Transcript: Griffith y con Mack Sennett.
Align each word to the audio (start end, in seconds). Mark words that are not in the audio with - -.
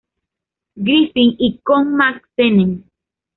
Griffith 0.81 1.35
y 1.37 1.59
con 1.59 1.93
Mack 1.95 2.27
Sennett. 2.35 2.83